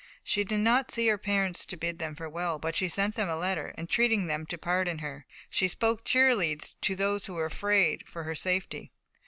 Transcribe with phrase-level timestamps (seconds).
[0.23, 3.37] She did not see her parents to bid them farewell, but she sent them a
[3.37, 5.27] letter, entreating them to pardon her.
[5.47, 8.89] She spoke cheerily to those who were afraid for her safety.